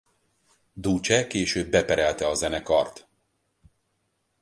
[0.73, 3.07] Duce később beperelte a zenekart.